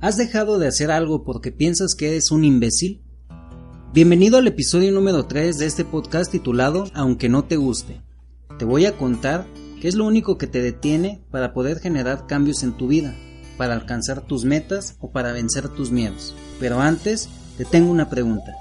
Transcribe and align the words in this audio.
¿Has 0.00 0.16
dejado 0.16 0.60
de 0.60 0.68
hacer 0.68 0.92
algo 0.92 1.24
porque 1.24 1.50
piensas 1.50 1.96
que 1.96 2.10
eres 2.10 2.30
un 2.30 2.44
imbécil? 2.44 3.02
Bienvenido 3.92 4.38
al 4.38 4.46
episodio 4.46 4.92
número 4.92 5.26
3 5.26 5.58
de 5.58 5.66
este 5.66 5.84
podcast 5.84 6.30
titulado 6.30 6.84
Aunque 6.94 7.28
no 7.28 7.46
te 7.46 7.56
guste. 7.56 8.00
Te 8.60 8.64
voy 8.64 8.86
a 8.86 8.96
contar 8.96 9.44
qué 9.80 9.88
es 9.88 9.96
lo 9.96 10.06
único 10.06 10.38
que 10.38 10.46
te 10.46 10.62
detiene 10.62 11.26
para 11.32 11.52
poder 11.52 11.80
generar 11.80 12.28
cambios 12.28 12.62
en 12.62 12.76
tu 12.76 12.86
vida, 12.86 13.16
para 13.56 13.74
alcanzar 13.74 14.20
tus 14.20 14.44
metas 14.44 14.94
o 15.00 15.10
para 15.10 15.32
vencer 15.32 15.68
tus 15.68 15.90
miedos. 15.90 16.32
Pero 16.60 16.80
antes, 16.80 17.28
te 17.56 17.64
tengo 17.64 17.90
una 17.90 18.08
pregunta. 18.08 18.52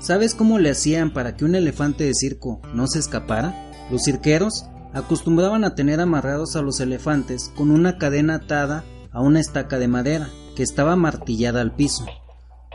¿Sabes 0.00 0.34
cómo 0.34 0.58
le 0.58 0.70
hacían 0.70 1.12
para 1.12 1.36
que 1.36 1.44
un 1.44 1.54
elefante 1.54 2.02
de 2.02 2.14
circo 2.14 2.60
no 2.74 2.88
se 2.88 2.98
escapara? 2.98 3.70
Los 3.92 4.02
cirqueros 4.02 4.64
acostumbraban 4.92 5.62
a 5.62 5.76
tener 5.76 6.00
amarrados 6.00 6.56
a 6.56 6.62
los 6.62 6.80
elefantes 6.80 7.52
con 7.54 7.70
una 7.70 7.96
cadena 7.96 8.34
atada 8.34 8.84
a 9.12 9.20
una 9.20 9.40
estaca 9.40 9.78
de 9.78 9.88
madera 9.88 10.30
que 10.56 10.62
estaba 10.62 10.96
martillada 10.96 11.60
al 11.60 11.74
piso. 11.74 12.06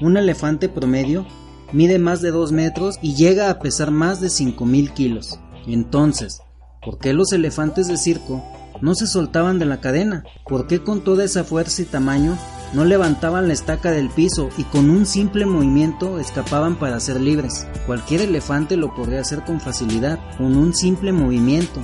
Un 0.01 0.17
elefante 0.17 0.69
promedio 0.69 1.25
mide 1.73 1.99
más 1.99 2.21
de 2.21 2.31
2 2.31 2.51
metros 2.51 2.99
y 3.01 3.15
llega 3.15 3.49
a 3.49 3.59
pesar 3.59 3.91
más 3.91 4.21
de 4.21 4.27
5.000 4.27 4.93
kilos. 4.93 5.39
Entonces, 5.65 6.39
¿por 6.83 6.99
qué 6.99 7.13
los 7.13 7.33
elefantes 7.33 7.87
de 7.87 7.97
circo 7.97 8.43
no 8.81 8.95
se 8.95 9.07
soltaban 9.07 9.59
de 9.59 9.65
la 9.65 9.81
cadena? 9.81 10.23
¿Por 10.47 10.67
qué 10.67 10.83
con 10.83 11.01
toda 11.01 11.23
esa 11.23 11.43
fuerza 11.43 11.81
y 11.81 11.85
tamaño 11.85 12.37
no 12.73 12.85
levantaban 12.85 13.47
la 13.47 13.53
estaca 13.53 13.91
del 13.91 14.09
piso 14.09 14.49
y 14.57 14.63
con 14.63 14.89
un 14.89 15.05
simple 15.05 15.45
movimiento 15.45 16.19
escapaban 16.19 16.77
para 16.77 16.99
ser 16.99 17.19
libres? 17.19 17.67
Cualquier 17.85 18.21
elefante 18.21 18.77
lo 18.77 18.93
podría 18.93 19.21
hacer 19.21 19.43
con 19.43 19.59
facilidad, 19.59 20.19
con 20.37 20.55
un 20.55 20.73
simple 20.73 21.11
movimiento. 21.11 21.81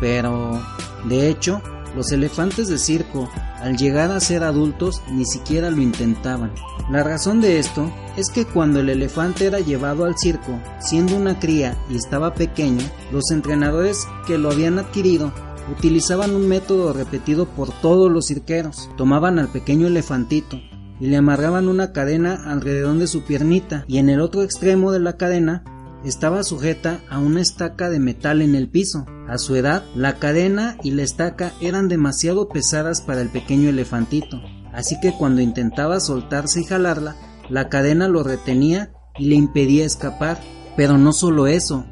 Pero, 0.00 0.60
de 1.04 1.28
hecho, 1.28 1.60
los 1.94 2.10
elefantes 2.10 2.68
de 2.68 2.78
circo, 2.78 3.30
al 3.64 3.78
llegar 3.78 4.10
a 4.12 4.20
ser 4.20 4.44
adultos, 4.44 5.00
ni 5.10 5.24
siquiera 5.24 5.70
lo 5.70 5.80
intentaban. 5.80 6.52
La 6.90 7.02
razón 7.02 7.40
de 7.40 7.58
esto 7.58 7.90
es 8.14 8.28
que 8.28 8.44
cuando 8.44 8.80
el 8.80 8.90
elefante 8.90 9.46
era 9.46 9.58
llevado 9.58 10.04
al 10.04 10.18
circo, 10.18 10.60
siendo 10.80 11.16
una 11.16 11.38
cría 11.38 11.74
y 11.88 11.96
estaba 11.96 12.34
pequeño, 12.34 12.84
los 13.10 13.30
entrenadores 13.30 14.06
que 14.26 14.36
lo 14.36 14.50
habían 14.50 14.78
adquirido 14.78 15.32
utilizaban 15.74 16.34
un 16.34 16.46
método 16.46 16.92
repetido 16.92 17.46
por 17.46 17.72
todos 17.80 18.12
los 18.12 18.26
cirqueros. 18.26 18.90
Tomaban 18.98 19.38
al 19.38 19.48
pequeño 19.48 19.86
elefantito 19.86 20.60
y 21.00 21.06
le 21.06 21.16
amarraban 21.16 21.66
una 21.66 21.92
cadena 21.92 22.34
alrededor 22.44 22.98
de 22.98 23.06
su 23.06 23.24
piernita 23.24 23.86
y 23.88 23.96
en 23.96 24.10
el 24.10 24.20
otro 24.20 24.42
extremo 24.42 24.92
de 24.92 25.00
la 25.00 25.16
cadena 25.16 25.64
estaba 26.04 26.42
sujeta 26.42 27.00
a 27.08 27.18
una 27.18 27.40
estaca 27.40 27.88
de 27.90 27.98
metal 27.98 28.42
en 28.42 28.54
el 28.54 28.68
piso. 28.68 29.06
A 29.28 29.38
su 29.38 29.56
edad, 29.56 29.84
la 29.94 30.18
cadena 30.18 30.76
y 30.82 30.90
la 30.90 31.02
estaca 31.02 31.52
eran 31.60 31.88
demasiado 31.88 32.48
pesadas 32.48 33.00
para 33.00 33.22
el 33.22 33.30
pequeño 33.30 33.70
elefantito, 33.70 34.40
así 34.72 35.00
que 35.00 35.12
cuando 35.12 35.40
intentaba 35.40 36.00
soltarse 36.00 36.60
y 36.60 36.64
jalarla, 36.64 37.16
la 37.48 37.68
cadena 37.68 38.08
lo 38.08 38.22
retenía 38.22 38.92
y 39.18 39.26
le 39.26 39.34
impedía 39.34 39.84
escapar. 39.84 40.40
Pero 40.76 40.98
no 40.98 41.12
solo 41.12 41.46
eso, 41.46 41.86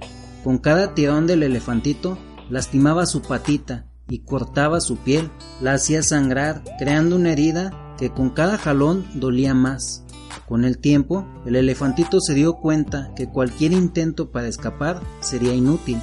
con 0.44 0.58
cada 0.58 0.94
tirón 0.94 1.26
del 1.26 1.42
elefantito 1.42 2.18
lastimaba 2.50 3.06
su 3.06 3.22
patita 3.22 3.86
y 4.08 4.20
cortaba 4.20 4.80
su 4.80 4.96
piel, 4.96 5.30
la 5.60 5.74
hacía 5.74 6.02
sangrar, 6.02 6.62
creando 6.78 7.16
una 7.16 7.32
herida 7.32 7.94
que 7.96 8.10
con 8.10 8.30
cada 8.30 8.58
jalón 8.58 9.06
dolía 9.14 9.54
más. 9.54 10.01
Con 10.46 10.64
el 10.64 10.78
tiempo, 10.78 11.26
el 11.46 11.56
elefantito 11.56 12.20
se 12.20 12.34
dio 12.34 12.54
cuenta 12.54 13.12
que 13.16 13.28
cualquier 13.28 13.72
intento 13.72 14.30
para 14.30 14.48
escapar 14.48 15.00
sería 15.20 15.54
inútil 15.54 15.98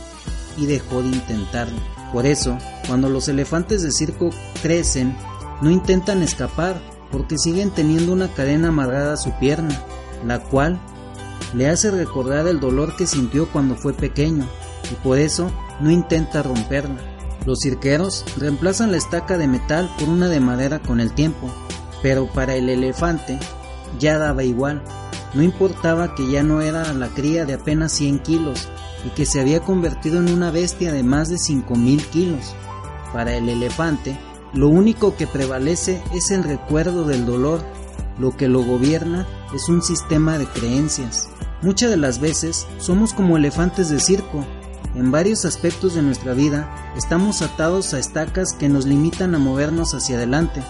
y 0.57 0.65
dejó 0.65 1.01
de 1.01 1.09
intentarlo. 1.09 1.79
Por 2.11 2.25
eso, 2.25 2.57
cuando 2.87 3.09
los 3.09 3.27
elefantes 3.27 3.83
de 3.83 3.91
circo 3.91 4.31
crecen, 4.61 5.15
no 5.61 5.69
intentan 5.69 6.23
escapar 6.23 6.81
porque 7.11 7.37
siguen 7.37 7.71
teniendo 7.71 8.13
una 8.13 8.27
cadena 8.33 8.69
amarrada 8.69 9.13
a 9.13 9.17
su 9.17 9.31
pierna, 9.39 9.77
la 10.25 10.39
cual 10.39 10.79
le 11.53 11.67
hace 11.67 11.91
recordar 11.91 12.47
el 12.47 12.59
dolor 12.59 12.95
que 12.95 13.07
sintió 13.07 13.47
cuando 13.51 13.75
fue 13.75 13.93
pequeño 13.93 14.45
y 14.91 14.95
por 15.03 15.17
eso 15.17 15.51
no 15.79 15.91
intenta 15.91 16.43
romperla. 16.43 16.99
Los 17.45 17.59
cirqueros 17.63 18.25
reemplazan 18.37 18.91
la 18.91 18.97
estaca 18.97 19.37
de 19.37 19.47
metal 19.47 19.89
por 19.97 20.09
una 20.09 20.27
de 20.27 20.39
madera 20.39 20.79
con 20.79 20.99
el 20.99 21.13
tiempo, 21.13 21.49
pero 22.01 22.27
para 22.27 22.55
el 22.55 22.69
elefante 22.69 23.39
ya 23.97 24.17
daba 24.17 24.43
igual. 24.43 24.83
No 25.33 25.43
importaba 25.43 26.15
que 26.15 26.29
ya 26.29 26.43
no 26.43 26.61
era 26.61 26.93
la 26.93 27.07
cría 27.09 27.45
de 27.45 27.53
apenas 27.53 27.93
100 27.93 28.19
kilos 28.19 28.67
y 29.05 29.09
que 29.09 29.25
se 29.25 29.39
había 29.39 29.61
convertido 29.61 30.19
en 30.19 30.29
una 30.31 30.51
bestia 30.51 30.91
de 30.91 31.03
más 31.03 31.29
de 31.29 31.37
5000 31.37 32.05
kilos. 32.07 32.55
Para 33.13 33.35
el 33.35 33.49
elefante, 33.49 34.17
lo 34.53 34.67
único 34.67 35.15
que 35.15 35.27
prevalece 35.27 36.01
es 36.13 36.31
el 36.31 36.43
recuerdo 36.43 37.05
del 37.05 37.25
dolor. 37.25 37.61
Lo 38.17 38.35
que 38.35 38.47
lo 38.47 38.63
gobierna 38.63 39.27
es 39.53 39.69
un 39.69 39.81
sistema 39.81 40.37
de 40.37 40.45
creencias. 40.45 41.29
Muchas 41.61 41.89
de 41.89 41.97
las 41.97 42.19
veces 42.19 42.67
somos 42.79 43.13
como 43.13 43.37
elefantes 43.37 43.89
de 43.89 43.99
circo. 43.99 44.45
En 44.95 45.11
varios 45.11 45.45
aspectos 45.45 45.93
de 45.93 46.01
nuestra 46.01 46.33
vida 46.33 46.93
estamos 46.97 47.41
atados 47.41 47.93
a 47.93 47.99
estacas 47.99 48.53
que 48.53 48.69
nos 48.69 48.85
limitan 48.85 49.35
a 49.35 49.39
movernos 49.39 49.93
hacia 49.93 50.17
adelante. 50.17 50.61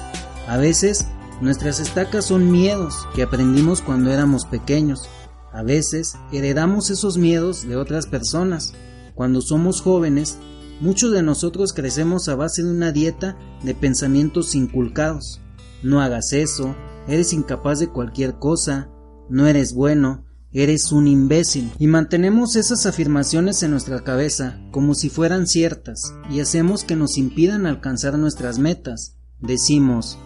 A 0.47 0.57
veces 0.57 1.07
Nuestras 1.41 1.79
estacas 1.79 2.25
son 2.25 2.51
miedos 2.51 3.07
que 3.15 3.23
aprendimos 3.23 3.81
cuando 3.81 4.11
éramos 4.11 4.45
pequeños. 4.45 5.07
A 5.53 5.63
veces 5.63 6.17
heredamos 6.33 6.89
esos 6.89 7.17
miedos 7.17 7.65
de 7.65 7.77
otras 7.77 8.07
personas. 8.07 8.73
Cuando 9.15 9.39
somos 9.39 9.81
jóvenes, 9.81 10.37
muchos 10.81 11.13
de 11.13 11.23
nosotros 11.23 11.71
crecemos 11.71 12.27
a 12.27 12.35
base 12.35 12.61
de 12.61 12.69
una 12.69 12.91
dieta 12.91 13.37
de 13.63 13.73
pensamientos 13.73 14.53
inculcados. 14.53 15.39
No 15.81 16.01
hagas 16.01 16.33
eso, 16.33 16.75
eres 17.07 17.31
incapaz 17.31 17.79
de 17.79 17.87
cualquier 17.87 18.37
cosa, 18.37 18.89
no 19.29 19.47
eres 19.47 19.73
bueno, 19.73 20.25
eres 20.51 20.91
un 20.91 21.07
imbécil. 21.07 21.71
Y 21.79 21.87
mantenemos 21.87 22.57
esas 22.57 22.85
afirmaciones 22.85 23.63
en 23.63 23.71
nuestra 23.71 24.03
cabeza 24.03 24.59
como 24.71 24.93
si 24.93 25.09
fueran 25.09 25.47
ciertas 25.47 26.13
y 26.29 26.41
hacemos 26.41 26.83
que 26.83 26.97
nos 26.97 27.17
impidan 27.17 27.65
alcanzar 27.65 28.17
nuestras 28.17 28.59
metas. 28.59 29.15
Decimos, 29.39 30.19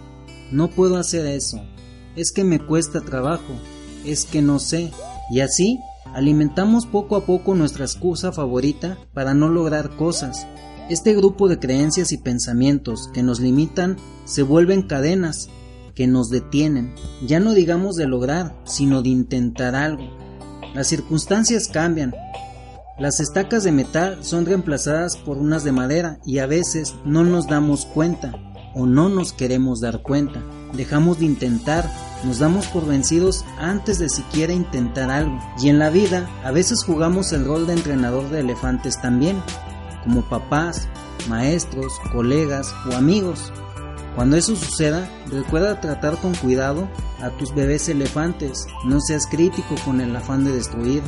no 0.53 0.69
puedo 0.69 0.97
hacer 0.97 1.25
eso, 1.25 1.61
es 2.15 2.31
que 2.31 2.43
me 2.43 2.59
cuesta 2.59 3.01
trabajo, 3.01 3.53
es 4.05 4.23
que 4.23 4.43
no 4.43 4.59
sé, 4.59 4.91
y 5.31 5.39
así 5.39 5.79
alimentamos 6.13 6.85
poco 6.85 7.15
a 7.15 7.25
poco 7.25 7.55
nuestra 7.55 7.85
excusa 7.85 8.31
favorita 8.31 8.99
para 9.13 9.33
no 9.33 9.49
lograr 9.49 9.95
cosas. 9.95 10.45
Este 10.89 11.15
grupo 11.15 11.47
de 11.47 11.57
creencias 11.57 12.11
y 12.11 12.17
pensamientos 12.17 13.09
que 13.13 13.23
nos 13.23 13.39
limitan 13.39 13.97
se 14.25 14.43
vuelven 14.43 14.83
cadenas 14.83 15.49
que 15.95 16.05
nos 16.05 16.29
detienen, 16.29 16.93
ya 17.25 17.39
no 17.39 17.53
digamos 17.53 17.95
de 17.95 18.05
lograr, 18.05 18.55
sino 18.65 19.01
de 19.01 19.09
intentar 19.09 19.73
algo. 19.73 20.03
Las 20.75 20.87
circunstancias 20.87 21.67
cambian. 21.67 22.13
Las 22.99 23.19
estacas 23.19 23.63
de 23.63 23.71
metal 23.71 24.23
son 24.23 24.45
reemplazadas 24.45 25.17
por 25.17 25.37
unas 25.37 25.63
de 25.63 25.71
madera 25.71 26.19
y 26.27 26.39
a 26.39 26.45
veces 26.45 26.93
no 27.05 27.23
nos 27.23 27.47
damos 27.47 27.85
cuenta 27.85 28.52
o 28.73 28.85
no 28.85 29.09
nos 29.09 29.33
queremos 29.33 29.79
dar 29.81 30.01
cuenta. 30.01 30.41
Dejamos 30.73 31.19
de 31.19 31.25
intentar, 31.25 31.89
nos 32.23 32.39
damos 32.39 32.67
por 32.67 32.85
vencidos 32.85 33.45
antes 33.59 33.99
de 33.99 34.09
siquiera 34.09 34.53
intentar 34.53 35.11
algo. 35.11 35.37
Y 35.61 35.69
en 35.69 35.79
la 35.79 35.89
vida 35.89 36.29
a 36.43 36.51
veces 36.51 36.83
jugamos 36.83 37.31
el 37.33 37.45
rol 37.45 37.67
de 37.67 37.73
entrenador 37.73 38.29
de 38.29 38.39
elefantes 38.39 39.01
también, 39.01 39.41
como 40.03 40.27
papás, 40.27 40.87
maestros, 41.29 41.93
colegas 42.11 42.73
o 42.89 42.95
amigos. 42.95 43.51
Cuando 44.15 44.37
eso 44.37 44.55
suceda, 44.55 45.09
recuerda 45.31 45.81
tratar 45.81 46.17
con 46.17 46.35
cuidado 46.35 46.87
a 47.21 47.31
tus 47.31 47.53
bebés 47.55 47.89
elefantes. 47.89 48.67
No 48.85 48.99
seas 49.01 49.25
crítico 49.25 49.75
con 49.83 50.01
el 50.01 50.15
afán 50.15 50.45
de 50.45 50.51
destruir. 50.51 51.01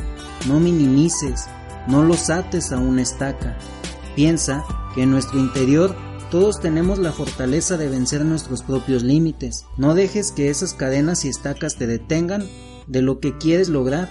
No 0.48 0.58
minimices. 0.58 1.46
No 1.86 2.02
los 2.02 2.30
ates 2.30 2.72
a 2.72 2.78
una 2.78 3.02
estaca. 3.02 3.56
Piensa 4.16 4.64
que 4.94 5.02
en 5.02 5.12
nuestro 5.12 5.38
interior 5.38 5.94
todos 6.30 6.60
tenemos 6.60 6.98
la 6.98 7.12
fortaleza 7.12 7.76
de 7.76 7.88
vencer 7.88 8.24
nuestros 8.24 8.62
propios 8.62 9.02
límites. 9.02 9.64
No 9.76 9.94
dejes 9.94 10.32
que 10.32 10.50
esas 10.50 10.74
cadenas 10.74 11.24
y 11.24 11.28
estacas 11.28 11.76
te 11.76 11.86
detengan 11.86 12.44
de 12.86 13.02
lo 13.02 13.20
que 13.20 13.36
quieres 13.38 13.68
lograr. 13.68 14.08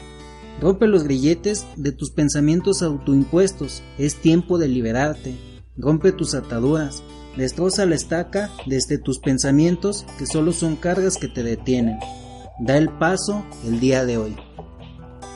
Rompe 0.61 0.87
los 0.87 1.03
grilletes 1.03 1.65
de 1.75 1.91
tus 1.91 2.11
pensamientos 2.11 2.81
autoimpuestos. 2.81 3.83
Es 3.97 4.15
tiempo 4.15 4.57
de 4.57 4.69
liberarte. 4.69 5.35
Rompe 5.77 6.11
tus 6.13 6.33
ataduras. 6.33 7.03
Destroza 7.35 7.85
la 7.85 7.95
estaca 7.95 8.49
desde 8.65 8.97
tus 8.97 9.19
pensamientos 9.19 10.05
que 10.17 10.25
solo 10.25 10.53
son 10.53 10.77
cargas 10.77 11.17
que 11.17 11.27
te 11.27 11.43
detienen. 11.43 11.99
Da 12.59 12.77
el 12.77 12.89
paso 12.89 13.43
el 13.65 13.81
día 13.81 14.05
de 14.05 14.17
hoy. 14.17 14.37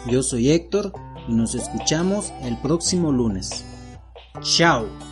Yo 0.09 0.23
soy 0.23 0.51
Héctor 0.51 0.93
y 1.27 1.33
nos 1.33 1.55
escuchamos 1.55 2.31
el 2.43 2.57
próximo 2.61 3.11
lunes. 3.11 3.65
Chao. 4.41 5.08